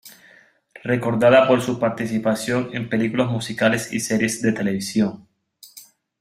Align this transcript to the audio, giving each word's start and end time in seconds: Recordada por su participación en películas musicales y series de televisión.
Recordada 0.83 1.47
por 1.47 1.61
su 1.61 1.77
participación 1.77 2.71
en 2.73 2.89
películas 2.89 3.29
musicales 3.29 3.93
y 3.93 3.99
series 3.99 4.41
de 4.41 4.51
televisión. 4.51 5.27